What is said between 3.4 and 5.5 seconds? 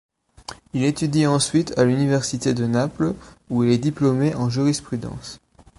où il est diplômé en Jurisprudence.